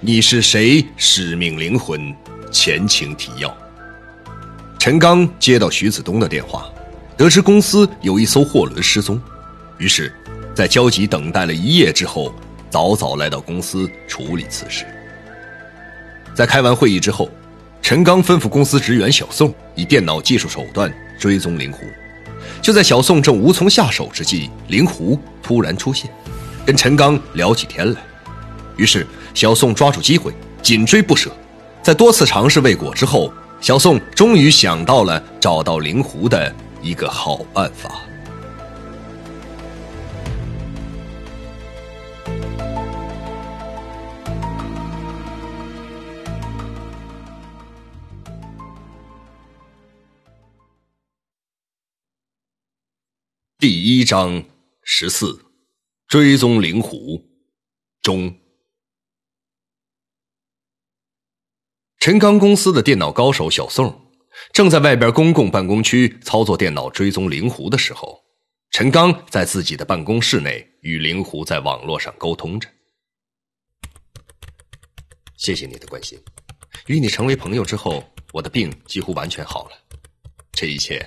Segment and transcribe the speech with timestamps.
[0.00, 0.84] 你是谁？
[0.98, 2.14] 使命灵魂，
[2.52, 3.56] 前情提要。
[4.78, 6.66] 陈刚接到徐子东的电话，
[7.16, 9.18] 得知公司有一艘货轮失踪，
[9.78, 10.14] 于是，
[10.54, 12.34] 在焦急等待了一夜之后，
[12.68, 14.84] 早早来到公司处理此事。
[16.34, 17.30] 在开完会议之后，
[17.80, 21.86] 陈刚吩咐公司职员小宋以电脑技术手段追踪灵狐。
[22.60, 26.10] 就在小宋正无从下手之际，灵狐突然出现，
[26.66, 28.00] 跟陈刚聊起天来。
[28.76, 29.06] 于是，
[29.36, 30.32] 小宋抓住机会，
[30.62, 31.30] 紧追不舍。
[31.82, 36.50] 在多次尝试未果之后，小宋终于想到了找到灵狐的
[36.80, 38.00] 一个好办法。
[53.58, 54.42] 第一章
[54.82, 55.38] 十四，
[56.08, 57.22] 追踪灵狐
[58.00, 58.34] 中。
[62.06, 64.12] 陈刚公司的电脑高手小宋
[64.52, 68.22] 正在外边公共办公区操作电脑追踪灵狐的时候，
[68.70, 72.68] 陈刚在自己的办公室内与灵狐在网络上沟通着。
[75.36, 76.16] 谢谢你的关心，
[76.86, 79.76] 与你成为朋友之后，我的病几乎完全好了，
[80.52, 81.04] 这一切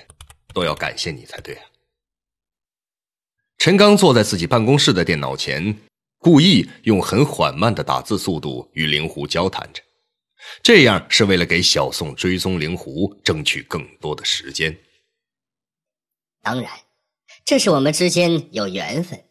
[0.52, 1.62] 都要感谢你才对啊！
[3.56, 5.78] 陈刚坐在自己办公室的电脑前，
[6.18, 9.82] 故意用很缓慢的打字速度与灵狐交谈着。
[10.62, 14.76] 这样是为了给小宋追踪灵狐争取更多的时间。
[16.42, 16.70] 当然，
[17.44, 19.24] 这是我们之间有缘分，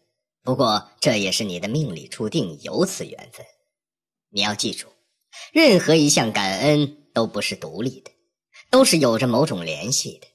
[0.44, 3.46] 不过这也是你的命里注定有此缘分。
[4.30, 4.88] 你要记住，
[5.52, 8.12] 任何一项感恩都不是独立的，
[8.70, 10.28] 都是有着某种联系的。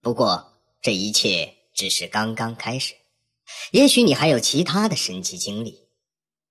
[0.00, 2.94] 不过这一切只是刚刚开始，
[3.70, 5.86] 也许你还有其他的神奇经历。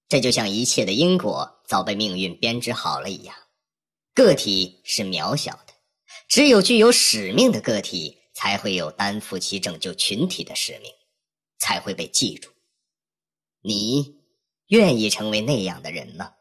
[0.08, 3.36] 这就像一切的因果早被命运编织好了一样。
[4.18, 5.74] 个体是渺小的，
[6.28, 10.92] 只有具有使命的个体才会有担负起拯救群体的使命，
[11.60, 12.50] 才会被记住。
[13.62, 14.16] 你
[14.70, 16.32] 愿意成为那样的人吗？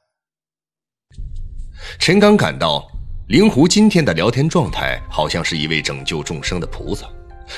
[1.99, 2.91] 陈刚感到
[3.28, 7.06] 灵狐今天的聊天状态，好像是一位拯救众生的菩萨，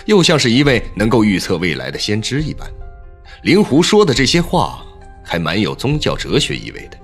[0.07, 2.69] 又像是一位能够预测未来的先知一般。
[3.45, 4.85] 灵狐说的这些话，
[5.25, 6.99] 还蛮有宗教哲学意味的。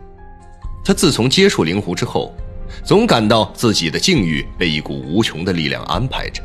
[0.85, 2.35] 他自从接触灵狐之后。
[2.83, 6.43] 总感到自己的境遇被一股无穷的力量安排着，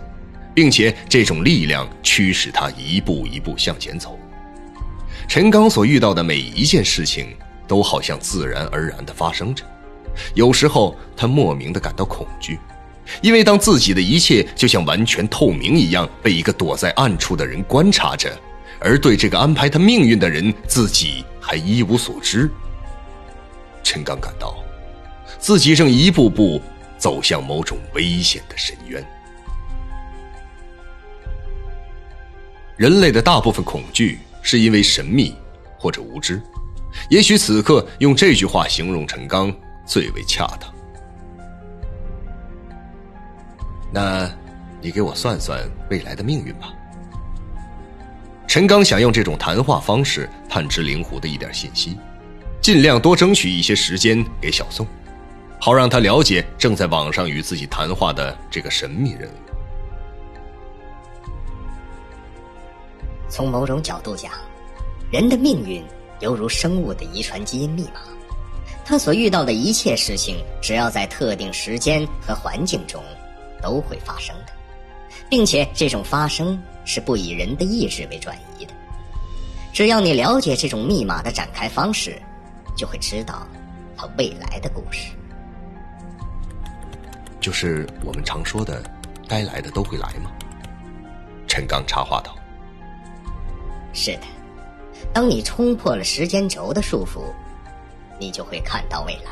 [0.53, 4.17] 并且这种力量驱使他一步一步向前走。
[5.27, 7.35] 陈刚所遇到的每一件事情
[7.67, 9.63] 都好像自然而然地发生着，
[10.33, 12.57] 有时候他莫名地感到恐惧，
[13.21, 18.31] 因为当自己的一切就像完全透明一样被一个躲在暗处的人观察着，
[18.79, 22.49] 而对这个安排他命运的人自己还一无所知。
[23.83, 24.55] 陈刚感到。
[25.39, 26.61] 自己正一步步
[26.97, 29.03] 走向某种危险的深渊。
[32.77, 35.35] 人类的大部分恐惧是因为神秘
[35.77, 36.41] 或者无知，
[37.09, 39.53] 也许此刻用这句话形容陈刚
[39.85, 40.73] 最为恰当。
[43.91, 44.29] 那，
[44.81, 46.73] 你给我算算未来的命运吧。
[48.47, 51.97] 陈刚想用这种谈话方式探知灵狐的一点信息，
[52.61, 54.87] 尽量多争取一些时间给小宋。
[55.61, 59.33] 好让他了解正在网上与自己谈话的这个神秘人物。
[63.27, 64.31] 从某种角度讲，
[65.11, 65.83] 人的命运
[66.21, 67.99] 犹如生物的遗传基因密码，
[68.85, 73.03] 他所遇到的一切事情，只要在特定时间和环境中，
[73.61, 74.53] 都会发生的，
[75.29, 78.71] 并且这种发生是不以人的意志为转移的。
[79.73, 82.19] 只要你了解这种密码的展开方式，
[82.77, 83.45] 就会知道
[83.97, 85.11] 他未来的故事。
[87.39, 88.83] 就是我们常说的，
[89.27, 90.29] 该来的都会来吗？
[91.47, 92.35] 陈刚插话道
[93.91, 94.23] ：“是的，
[95.13, 97.21] 当你冲破了时间轴的束缚，
[98.19, 99.31] 你就会看到未来。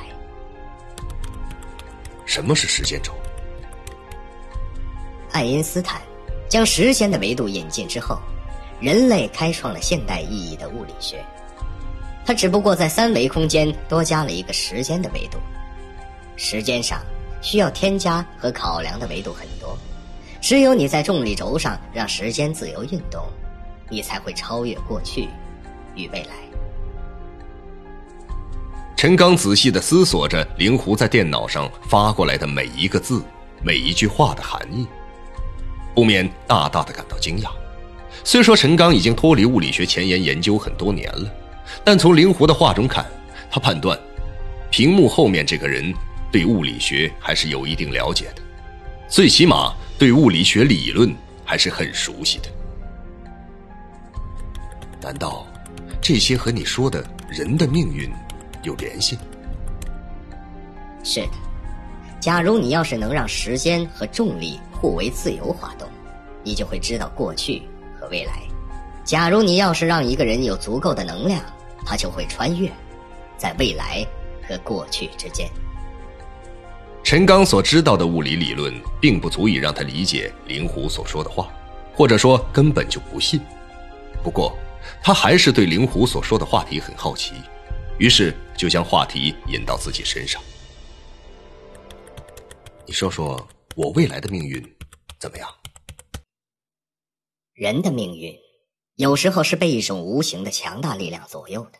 [2.26, 3.14] 什么是时间轴？
[5.31, 6.02] 爱因斯坦
[6.50, 8.18] 将时间的维度引进之后，
[8.80, 11.24] 人类开创了现代意义的物理学。
[12.26, 15.38] 他只不过在三维空间多加了一个时间的维度，
[16.38, 17.00] 时间上。”
[17.42, 19.78] 需要添加和考量的维度很多，
[20.42, 23.24] 只有你在重力轴上让时间自由运动，
[23.89, 25.30] 你才会超越过去
[25.95, 26.30] 与未来。
[28.95, 33.24] 陈刚仔细的思索着灵狐在电脑上发过来的每一个字、
[33.62, 34.88] 每一句话的含义，
[35.94, 37.50] 不免大大的感到惊讶。
[38.24, 41.31] 虽说陈刚已经脱离物理学前沿研究很多年了，
[41.83, 43.06] 但从灵狐的话中看，
[43.51, 43.98] 他判断。
[44.72, 45.94] 屏幕后面这个人
[46.32, 48.42] 对物理学还是有一定了解的，
[49.08, 51.16] 最起码对物理学理论
[51.46, 52.50] 还是很熟悉的。
[55.02, 55.48] 难道
[56.02, 58.12] 这些和你说的人的命运
[58.64, 59.18] 有联系？
[61.04, 61.34] 是的。
[62.20, 65.88] 假如你要是能让时间和重力互为自由滑动，
[66.44, 67.62] 你就会知道过去
[67.98, 68.42] 和未来。
[69.06, 71.42] 假如你要是让一个人有足够的能量，
[71.86, 72.70] 他就会穿越，
[73.38, 74.06] 在未来
[74.46, 75.48] 和过去之间。
[77.09, 81.50] 陈刚所知道的物理理论，并不足以让他理解灵狐所说的话，
[81.95, 83.39] 或者说根本就不信。
[84.21, 84.54] 不过，
[85.01, 87.36] 他还是对灵狐所说的话题很好奇，
[87.98, 90.44] 于是就将话题引到自己身上。
[92.86, 94.62] 你说说我未来的命运
[95.18, 95.48] 怎么样？
[97.54, 98.36] 人的命运。
[98.98, 101.80] 有时候是被一种无形的强大力量左右的。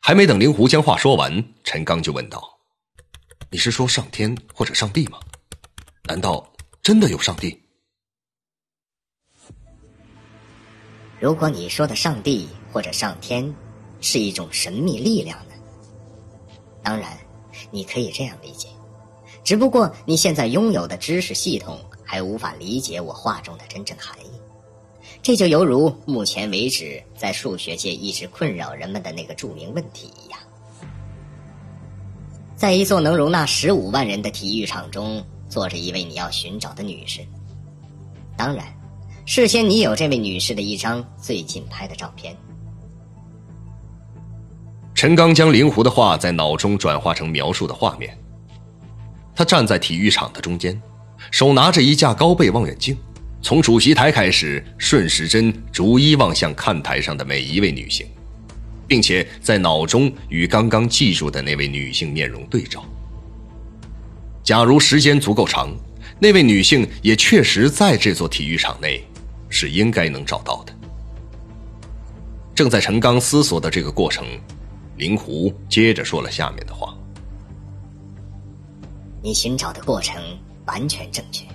[0.00, 2.60] 还没等灵狐将话说完，陈刚就问道
[3.52, 5.20] ：“你是说上天或者上帝吗？
[6.04, 6.50] 难道
[6.82, 7.62] 真的有上帝？”
[11.20, 13.54] 如果你说的上帝或者上天
[14.00, 15.54] 是一种神秘力量呢？
[16.82, 17.18] 当然，
[17.70, 18.68] 你可以这样理解。
[19.44, 24.30] 只不过你现在拥有的知识系统还无法理解我话中的真正含义。
[25.22, 30.40] 这就犹如目前为止在数学界一直困扰人们的那个著名问题一样：
[32.62, 37.18] 在一座能容纳十五万人的体育场中，坐着一位你要寻找的女士。
[38.36, 38.64] 当然，
[39.26, 42.36] 事先你有这位女士的一张最近拍的照片。
[44.94, 48.16] 陈刚将灵狐的话在脑中转化成描述的画面。
[49.34, 50.80] 他站在体育场的中间，
[51.32, 52.96] 手拿着一架高倍望远镜。
[53.42, 58.06] 从主席台开始，顺时针逐一望向看台上的每一位女性，
[58.92, 62.84] 并且在脑中与刚刚记住的那位女性面容对照。
[64.42, 65.74] 假如时间足够长，
[66.18, 69.02] 那位女性也确实在这座体育场内，
[69.48, 70.74] 是应该能找到的。
[72.54, 74.26] 正在陈刚思索的这个过程，
[74.98, 76.94] 灵狐接着说了下面的话
[79.24, 80.22] ：“你寻找的过程
[80.66, 81.46] 完全正确。”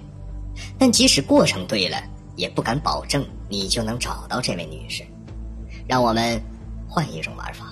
[0.76, 2.02] 但即使过程对了，
[2.36, 5.04] 也不敢保证你就能找到这位女士。
[5.88, 6.42] 让我们
[6.98, 7.72] 换一种玩法。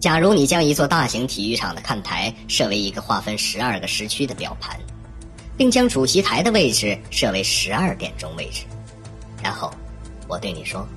[0.00, 4.80] 假如你将一座大型体育场的看台设为一个划分十二个时区的表盘，
[5.58, 8.62] 并将主席台的位置设为十二点钟位置，
[9.42, 9.70] 然后
[10.26, 10.88] 我对你说，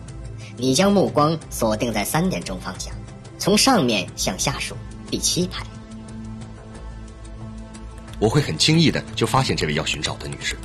[0.56, 2.96] 你将目光锁定在三点钟方向，
[3.38, 4.74] 从上面向下数
[5.10, 5.66] 第七排，
[8.20, 10.56] 我会很轻易的就发现这位要寻找的女士。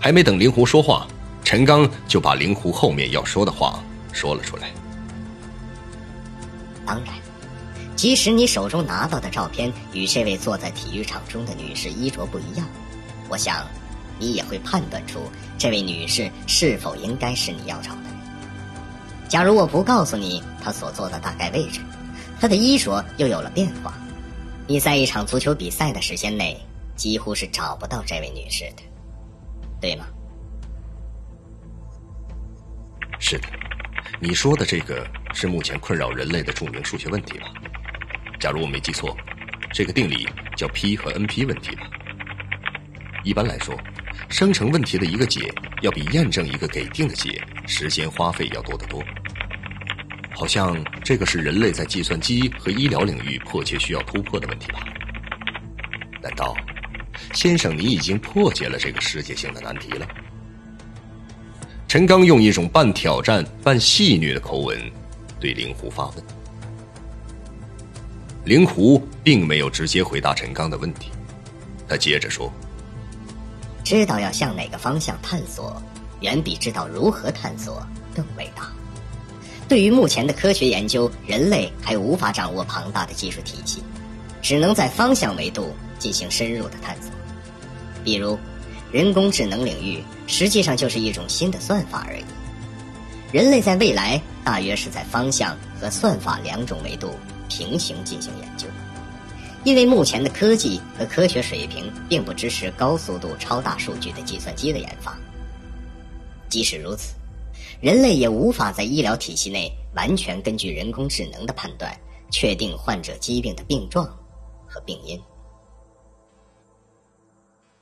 [0.00, 1.06] 还没等灵狐说话，
[1.44, 3.78] 陈刚就把灵狐后面要说的话
[4.10, 4.70] 说了出来。
[6.86, 7.14] 当然，
[7.96, 12.66] 即使你手中拿到的照片与这位坐在体育场中的女士衣着不一样，
[13.28, 13.64] 我想，
[14.18, 15.20] 你也会判断出
[15.58, 18.12] 这位女士是否应该是你要找的人。
[19.28, 21.80] 假如我不告诉你她所坐的大概位置，
[22.40, 23.94] 她的衣着又有了变化，
[24.66, 26.60] 你在一场足球比赛的时间内
[26.96, 28.82] 几乎是找不到这位女士的。
[29.80, 30.06] 对吗？
[33.18, 33.48] 是的，
[34.20, 37.46] 你说的这个是目前困扰人类的著名数学问题吧？
[38.38, 39.16] 假如我没记错，
[39.72, 41.88] 这个定理叫 P 和 NP 问题吧？
[43.24, 43.78] 一般来说，
[44.28, 49.02] 生成问题的一个解要比验证一个给定的解时间花费要多得多。
[50.34, 54.80] 好像这个是人类在计算机和医疗领域迫切需要突破的问题吧？
[56.20, 56.56] 难道？
[57.34, 60.06] 先生，你已经破解了这个世界性的难题了。
[61.86, 64.80] 陈刚用一种半挑战、半戏谑的口吻
[65.42, 66.24] 对灵狐发问。
[68.44, 71.10] 灵狐并没有直接回答陈刚的问题，
[71.88, 72.48] 他接着说
[73.82, 75.82] ：“知道要向哪个方向探索，
[76.20, 77.84] 远比知道如何探索
[78.14, 78.70] 更伟大。
[79.68, 83.82] 对于目前的科学研究，人类还无法掌握庞大的技术体系，
[84.40, 87.10] 只能在方向维度进行深入的探索。”
[88.04, 88.38] 比如，
[88.92, 92.24] 人工智能领域实际上就是一种新的算法而已。
[93.32, 97.14] 人类在未来大约是在方向和算法两种维度
[97.48, 98.66] 平行进行研究，
[99.64, 105.16] 因为目前的科技和科学水平并不支持高速度、超大数据的计算机的研发。
[106.48, 107.14] 即使如此，
[107.80, 111.94] 人类也无法在医疗体系内完全根据人工智能的判断
[112.30, 114.06] 确定患者疾病的病状
[114.66, 115.20] 和病因。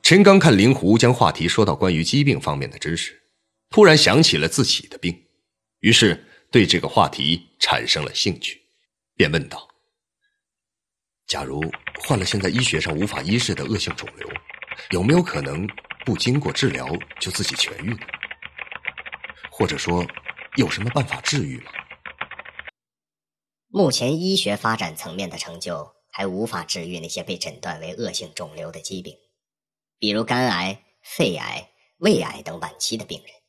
[0.03, 3.13] 陈刚看灵狐将话题说到关于疾病方面的知识，
[3.71, 5.17] 突然想起了自己的病，
[5.81, 8.61] 于是对这个话题产生了兴趣，
[9.15, 9.69] 便问道
[11.29, 11.63] ：“假如
[12.01, 14.29] 患了现在医学上无法医治的恶性肿瘤，
[14.91, 15.65] 有没有可能
[16.05, 16.89] 不经过治疗
[17.21, 17.99] 就自己痊愈呢？
[19.49, 20.05] 或者说，
[20.57, 21.71] 有什么办法治愈吗？
[23.69, 29.17] 目前医学发展层面的成就还无法治愈那些被诊断为恶性肿瘤的疾病，
[30.01, 33.40] 比如肝癌、肺癌、胃癌等晚期的病人。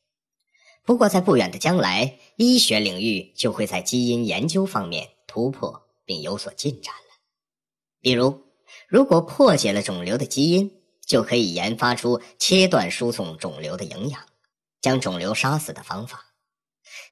[0.84, 7.20] 不过，在不远的将来，医学领域就会在基因研究方面突破并有所进展了。
[8.00, 8.42] 比如，
[8.88, 10.72] 如果破解了肿瘤的基因，
[11.06, 14.26] 就可以研发出切断输送肿瘤的营养，
[14.80, 16.26] 将肿瘤杀死的方法。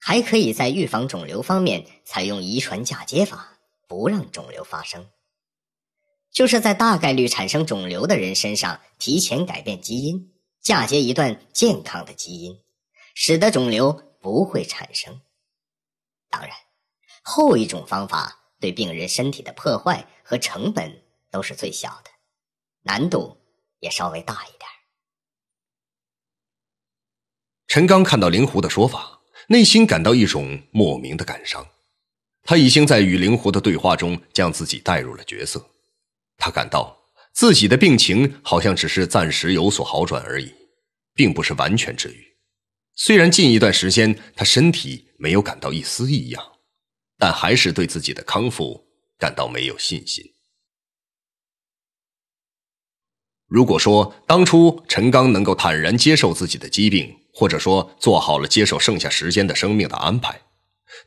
[0.01, 5.07] 还可以在预防肿瘤方面采用遗传嫁接法，不让肿瘤发生。
[6.33, 12.59] 就是在大概率产生肿瘤的人身上提前改变基因，嫁接一段健康的基因，
[13.23, 15.21] 使得肿瘤不会产生。
[16.31, 16.51] 当然，
[17.21, 22.11] 后一种方法对病人身体的破坏和成本都是最小的，
[22.81, 23.37] 难度
[23.81, 24.61] 也稍微大一点。
[27.67, 29.21] 陈刚看到灵狐的说法。
[29.49, 31.67] 内心感到一种莫名的感伤，
[32.45, 35.63] 他已经在与灵狐的对话中将自己带入了角色。
[36.37, 36.97] 他感到
[37.33, 40.55] 自己的病情好像只是暂时有所好转而已，
[41.15, 42.30] 并不是完全治愈。
[43.03, 46.45] 虽然近一段时间他身体没有感到一丝异样，
[47.17, 48.85] 但还是对自己的康复
[49.19, 50.23] 感到没有信心。
[53.47, 60.39] 如果说当初陈刚能够坦然接受自己的疾病，或者说做好了接受剩下时间的生命的安排，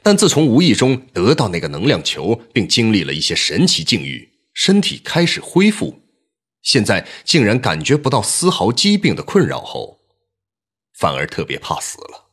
[0.01, 6.01] 但自从无意中得到那个能量球，并经历了一些神奇境遇，身体开始恢复，
[6.63, 9.99] 现在竟然感觉不到丝毫疾病的困扰后，
[10.93, 12.29] 反而特别怕死了。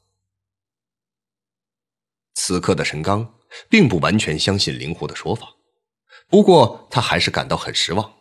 [2.35, 3.39] 此刻的陈刚
[3.69, 5.55] 并不完全相信灵狐的说法，
[6.29, 8.15] 不过他还是感到很失望，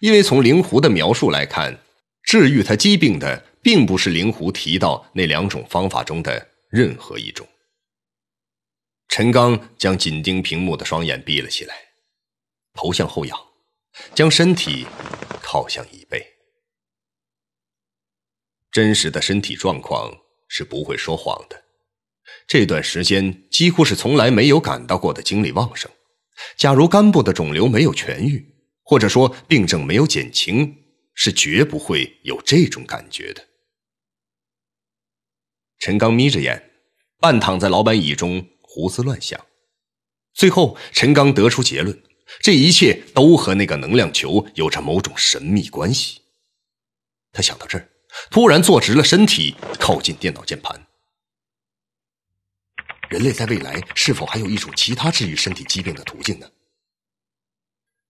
[0.00, 1.78] 因为从灵狐的描述来看，
[2.22, 3.54] 治愈他疾病的。
[3.64, 7.48] 并不是灵狐提到那两种方法中的任何一种。
[9.08, 11.74] 陈刚将紧盯屏幕的双眼闭了起来，
[12.74, 13.40] 头向后仰，
[14.14, 14.86] 将身体
[15.42, 16.33] 靠向椅背。
[18.74, 20.12] 真实的身体状况
[20.48, 21.62] 是不会说谎的。
[22.48, 25.88] 这段时间几乎是从来没有感到过的精力旺盛。
[26.56, 28.44] 假如肝部的肿瘤没有痊愈，
[28.82, 30.76] 或者说病症没有减轻，
[31.14, 33.46] 是绝不会有这种感觉的。
[35.78, 36.72] 陈刚眯着眼，
[37.20, 39.40] 半躺在老板椅中胡思乱想。
[40.32, 42.02] 最后，陈刚得出结论：
[42.40, 46.22] 这一切都和那个能量球有着某种神秘关系。
[47.30, 47.88] 他想到这儿，
[48.30, 50.86] 突然坐直了身体，靠近电脑键盘。
[53.08, 56.50] 人类在未来是否还有一种其他治愈身体疾病的途径呢？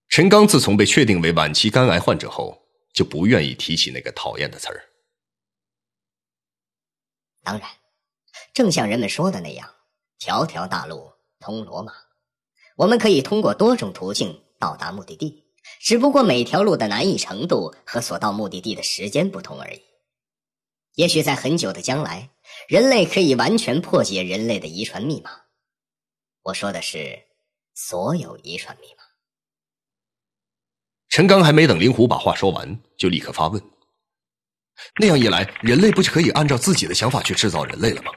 [0.08, 4.84] 陈刚自从被确定为晚期肝癌患者后，就不愿意提起那个讨厌的词儿。
[7.42, 7.68] 当然，
[8.52, 9.68] 正像人们说的那样
[10.18, 11.92] ，“条条大路通罗马”，
[12.76, 15.44] 我们可以通过多种途径到达目的地，
[15.80, 19.82] 只不过每条路的难易程度和所到目的地的时间不同而已。
[20.94, 22.30] 也许在很久的将来，
[22.68, 25.30] 人类可以完全破解人类的遗传密码。
[26.42, 27.20] 我说的是
[27.74, 29.02] 所有遗传密码。
[31.08, 33.62] 陈刚还没等灵狐把话说完，就立刻发问。
[35.00, 38.12] 那样一来，人类不就可以按照自己的想法去制造人类了吗？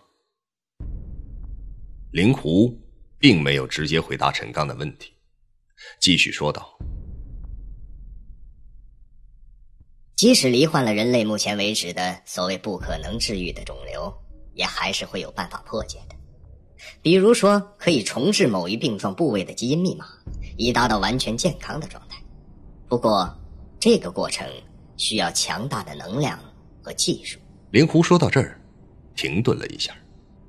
[2.12, 2.76] 灵狐
[3.20, 5.14] 并没有直接回答陈刚的问题，
[6.00, 6.78] 继续说道
[10.18, 14.14] ：“即使罹患了人类目前为止的所谓不可能治愈的肿瘤，
[14.56, 16.16] 也还是会有办法破解的。
[17.02, 20.08] 比如说，可以重置某一病状部位的基因密码，
[20.58, 22.18] 以达到完全健康的状态。
[22.90, 23.34] 不过，
[23.80, 24.46] 这个过程……”
[25.00, 26.40] 需要强大的能量
[26.82, 27.38] 和技术。
[27.70, 28.60] 灵狐说到这儿，
[29.16, 29.96] 停顿了一下，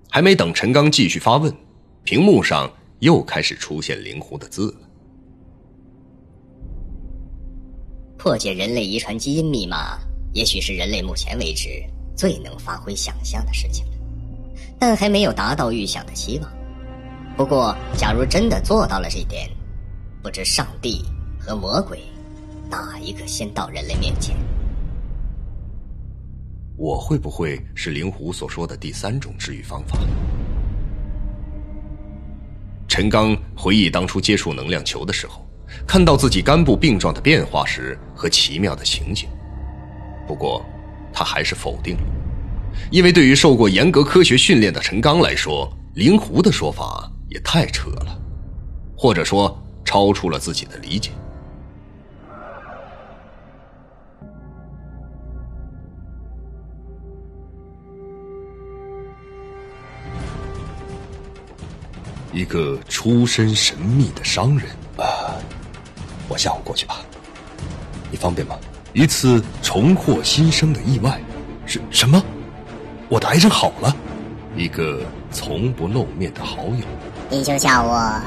[0.09, 1.55] 还没等陈刚继续发问，
[2.03, 4.88] 屏幕上又开始出现灵狐的字了。
[8.19, 9.97] 破解人类遗传基因密码，
[10.33, 11.69] 也许是人类目前为止
[12.17, 13.93] 最能发挥想象的事情了，
[14.77, 16.53] 但还没有达到预想的期望。
[17.37, 19.49] 不过，假如真的做到了这点，
[20.21, 21.05] 不知上帝
[21.39, 22.01] 和魔鬼。
[22.69, 24.37] 哪一个先到人类面前？
[26.77, 29.97] 我会不会是灵狐所说的第三种治愈方法？
[32.89, 35.48] 陈刚回忆当初接触能量球的时候，
[35.87, 39.29] 看到自己肝部病状的变化时和奇妙的情景。
[40.27, 40.65] 不过，
[41.13, 42.03] 他还是否定了，
[42.91, 48.21] 因为对于受过严格科学训练的陈刚来说，灵狐的说法也太扯了，
[48.97, 51.11] 或者说超出了自己的理解。
[62.31, 64.69] 一个出身神秘的商人，
[66.29, 67.01] 我下午过去吧，
[68.11, 68.55] 你方便吗？
[68.93, 71.19] 一次重获新生的意外，
[71.65, 72.23] 是什么？
[73.09, 73.97] 我的癌症好了，
[74.55, 76.85] 一个从不露面的好友，
[77.31, 78.23] 你就叫我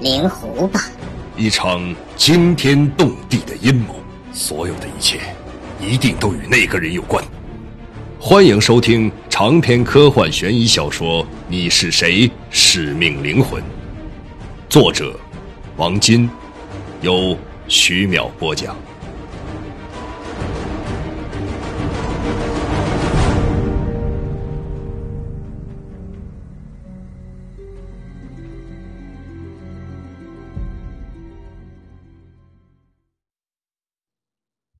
[0.00, 0.80] 灵狐吧。
[1.36, 3.94] 一场惊天动地的阴谋，
[4.32, 5.20] 所有的一切
[5.80, 7.24] 一定都与那个人有关。
[8.18, 12.28] 欢迎收听长篇科幻悬疑小说《你是谁？
[12.50, 13.62] 使命灵魂》，
[14.68, 15.18] 作者
[15.76, 16.28] 王金，
[17.02, 18.76] 由徐淼播讲。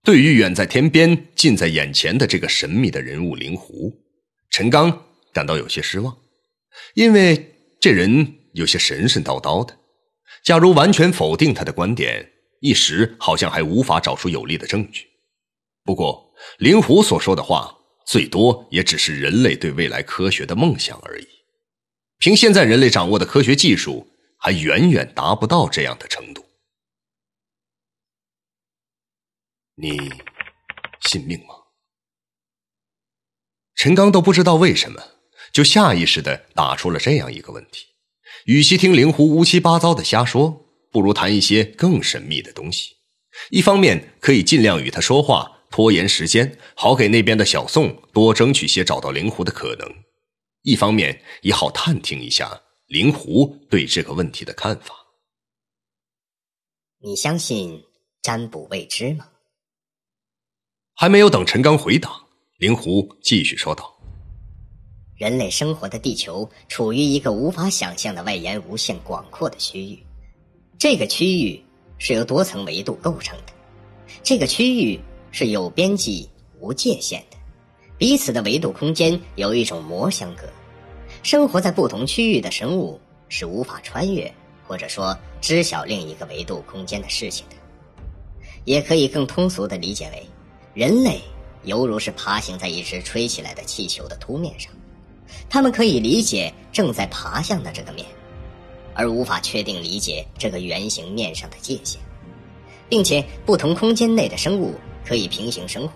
[0.04, 3.92] 对于远在天边、近在眼前的这个神秘的人物灵狐，
[4.50, 6.16] 陈刚感到有些失望，
[6.94, 9.81] 因为这人有些神神叨叨的。
[10.42, 15.06] 假如完全否定他的观点，一时好像还无法找出有力的证据。
[15.84, 21.26] 不过，灵狐所说的话，最多也只是人类对未来科学的梦想而已。
[22.18, 24.08] 凭现在人类掌握的科学技术，
[24.38, 26.44] 还远远达不到这样的程度。
[29.74, 29.96] 你
[31.00, 31.54] 信命吗？
[33.74, 35.02] 陈刚都不知道为什么，
[35.52, 37.91] 就下意识的打出了这样一个问题。
[38.46, 42.96] 与其听灵狐乌七八糟的瞎说，不如谈一些更神秘的东西。
[43.50, 49.88] 一方面可以尽量与他说话，拖延时间，好给那边的小宋多争取些找到灵狐的可能；
[50.62, 54.94] 一方面也好探听一下灵狐对这个问题的看法。
[57.00, 57.82] 你相信
[58.22, 59.28] 占卜未知吗？
[60.94, 62.26] 还没有等陈刚回答，
[62.58, 63.91] 灵狐继续说道
[65.22, 69.96] ：“人类生活的地球处于一个无法想象的外延无限广阔的区域，
[70.80, 71.62] 这个区域
[71.96, 73.52] 是由多层维度构成的，
[74.24, 74.98] 这个区域
[75.30, 77.36] 是有边际、无界限的，
[77.96, 80.42] 彼此的维度空间有一种膜相隔，
[81.22, 84.28] 生活在不同区域的生物是无法穿越
[84.66, 87.54] 或者说知晓另一个维度空间的事情的，
[88.64, 90.26] 也可以更通俗的理解为。”
[90.74, 91.20] 人类
[91.62, 94.72] 犹如是爬行在一只吹起来的气球的凸面上，
[95.48, 98.06] 他们可以理解正在爬向的这个面，
[98.94, 101.98] 而无法确定理解这个圆形面上的界限，
[102.88, 105.92] 并且不同空间内的生物可以平行生活。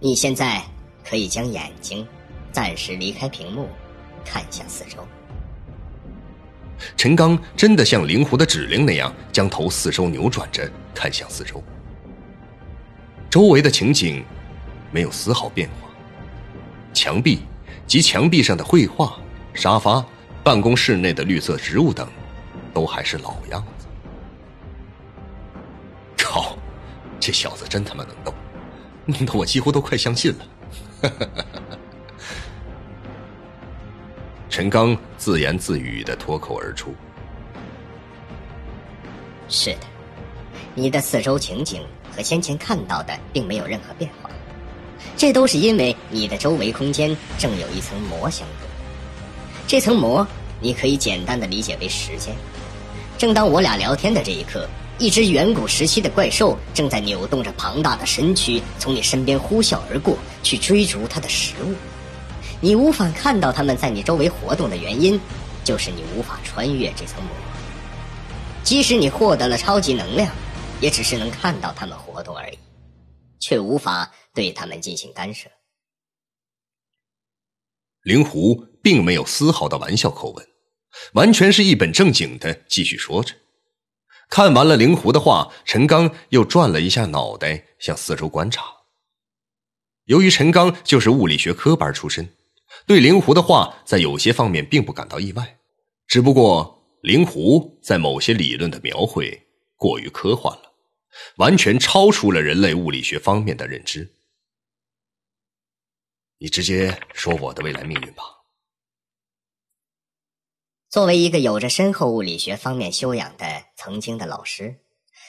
[0.00, 0.62] 你现在
[1.02, 2.06] 可以将眼睛
[2.52, 3.68] 暂时离开屏幕，
[4.24, 4.98] 看向四周。
[6.96, 11.62] 陈刚真的像灵狐的指令那样，将头四周扭转着看向四周。
[13.30, 14.22] 周围的情景
[14.92, 15.88] 没有丝毫变化，
[16.92, 17.40] 墙壁
[17.86, 19.16] 及墙壁上的绘画、
[19.52, 20.04] 沙发、
[20.42, 22.08] 办公室内的绿色植物等，
[22.72, 23.86] 都还是老样子。
[26.16, 26.56] 靠，
[27.20, 28.34] 这小子真他妈能动，
[29.06, 31.10] 弄得我几乎都快相信了。
[34.48, 36.94] 陈刚自言自语的脱口而出
[39.48, 39.86] ：“是的，
[40.74, 41.82] 你的四周情景。”
[42.16, 44.23] 和先前看到的并没有任何变化，
[45.16, 48.66] 这都是因为你的周围空间正有一层膜相隔。
[49.66, 50.26] 这层膜
[50.60, 52.34] 你可以简单的理解为时间。
[53.16, 61.74] 正当我俩聊天的这一刻，一只远古时期的怪兽正在扭动着庞大的身躯从你身边呼啸而过，去追逐它的食物。
[62.60, 65.20] 你无法看到它们在你周围活动的原因，
[65.62, 67.30] 就是你无法穿越这层膜。
[68.62, 70.30] 即使你获得了超级能量。
[70.80, 72.58] 也只是能看到他们活动而已，
[73.40, 75.48] 却无法对他们进行干涉。
[78.02, 80.46] 灵狐并没有丝毫的玩笑口吻，
[81.14, 83.34] 完全是一本正经的继续说着。
[84.28, 88.64] 看完了灵狐的话，陈刚又转了一下脑袋，向四周观察。
[90.04, 92.28] 由于陈刚就是物理学科班出身，
[92.86, 95.58] 对灵狐的话在有些方面并不感到意外。
[96.06, 100.72] 只不过灵狐在某些理论的描绘过于科幻了。
[101.36, 104.13] 完全超出了人类物理学方面的认知。
[106.38, 108.24] 你直接说我的未来命运吧。
[110.90, 114.80] 作为一个有着深厚物理学方面修养的曾经的老师，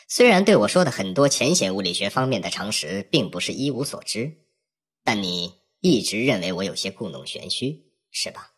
[0.08, 4.46] 虽然对我说的很多浅显物理学方面的常识并不是一无所知，
[5.04, 8.52] 但你一直认为我有些故弄玄虚，是吧？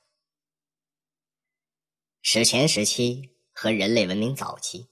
[2.21, 4.87] 史前时期和人类文明早期。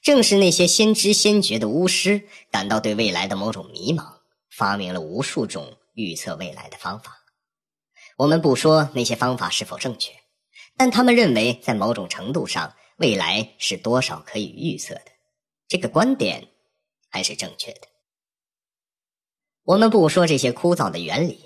[0.00, 7.18] 正是那些先知先觉的巫师感到对未来的某种迷茫，发明了无数种预测未来的方法。
[8.16, 10.12] 我们不说那些方法是否正确，
[10.76, 15.06] 但他们认为，在某种程度上，未来是多少可以预测的。
[15.66, 16.48] 这个观点
[17.08, 17.88] 还是正确的。
[19.64, 21.40] 我们不说这些枯燥的原理，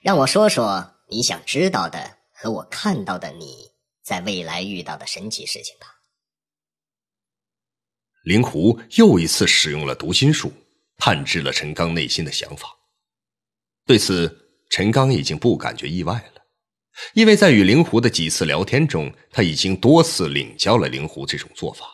[0.00, 3.70] 让我说说你想知道的和我看到的你
[4.02, 5.88] 在未来遇到的神奇事情吧。
[8.24, 10.52] 灵狐又一次使用了读心术，
[10.96, 12.74] 探知了陈刚内心的想法。
[13.86, 16.42] 对此，陈刚已经不感觉意外了，
[17.14, 21.86] 因为在与灵狐的几次聊天中，他已经多次领教了灵狐这种做法。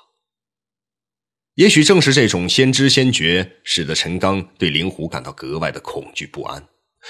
[1.55, 6.67] 也许正是这种先知先觉，使得陈刚对灵狐感到格外的恐惧不安，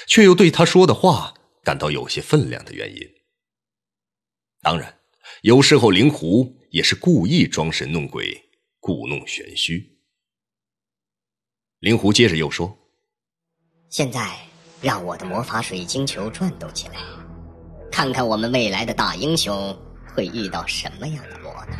[0.09, 3.01] 却又对他说的话感到有些分量的原因。
[4.61, 4.99] 当然，
[5.42, 8.37] 有时候灵狐也是故意装神弄鬼。
[8.85, 10.01] 故弄玄虚。
[11.79, 12.77] 灵狐接着又说
[13.88, 14.29] ：“现在
[14.83, 16.95] 让我的魔法水晶球转动起来，
[17.90, 19.75] 看看我们未来的大英雄
[20.12, 21.79] 会遇到什么样的磨难。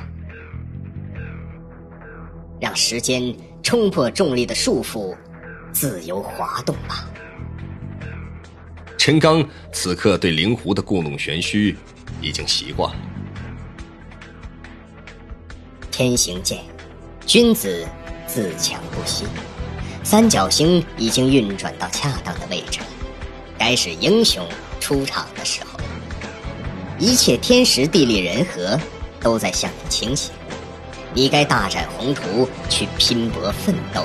[2.61, 5.17] 让时间冲破重力的束缚，
[5.73, 7.09] 自由滑动吧。”
[8.97, 11.77] 陈刚此刻对灵狐的故弄玄虚
[12.21, 13.01] 已经习惯了。
[15.91, 16.61] 天行健。
[17.25, 17.87] 君子
[18.27, 19.25] 自强不息，
[20.05, 22.87] 三角星已经运转到恰当的位置了，
[23.59, 24.47] 该是英雄
[24.81, 25.79] 出场的时候。
[26.99, 28.79] 一切天时地利人和
[29.21, 30.33] 都在向你倾斜，
[31.15, 34.05] 你该大展宏图，去拼搏奋斗，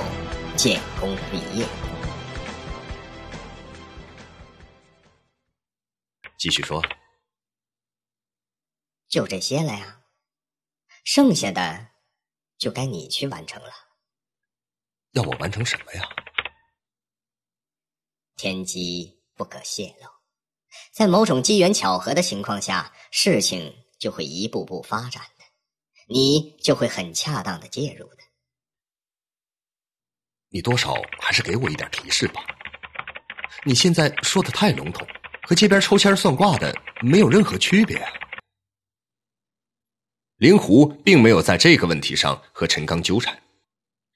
[0.56, 1.66] 建功立业。
[6.38, 6.82] 继续说，
[9.08, 9.98] 就这些了呀，
[11.04, 11.88] 剩下的。
[12.58, 13.70] 就该你去完成了。
[15.12, 16.02] 要我完成什么呀？
[18.36, 20.08] 天机不可泄露，
[20.92, 25.44] 在某种机缘巧合的情况下，事情就会一步步发展的，
[26.06, 28.18] 你就会很恰当的介入的。
[30.50, 32.40] 你多少还是给我一点提示吧。
[33.64, 35.06] 你现在说的太笼统，
[35.42, 38.00] 和街边抽签算卦的没有任何区别。
[40.36, 43.36] 灵狐并没有在这个问题上和陈刚纠缠，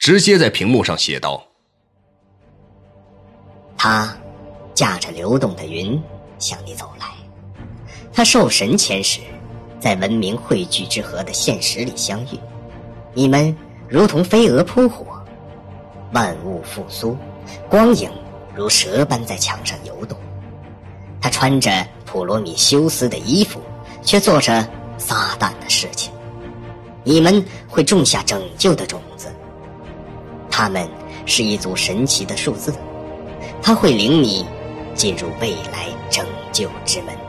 [0.02, 1.40] 直接在屏幕上写道
[3.78, 4.12] ：“他
[4.74, 5.96] 驾着流动的云
[6.40, 7.06] 向你走来，
[8.12, 9.20] 他受神牵使，
[9.78, 12.40] 在文明汇聚之河的现实里相遇，
[13.14, 13.56] 你们
[13.88, 15.06] 如同飞蛾扑火，
[16.12, 17.16] 万物复苏，
[17.70, 18.10] 光影
[18.56, 20.18] 如蛇般在墙上游动。
[21.20, 21.70] 他穿着
[22.04, 23.60] 普罗米修斯的衣服，
[24.02, 26.12] 却做着。”撒旦的事情，
[27.02, 29.28] 你们会种下拯救的种子。
[30.62, 30.88] 他们
[31.26, 32.72] 是一组神奇的数字，
[33.60, 34.46] 它会领你
[34.94, 37.21] 进入未来拯救之门。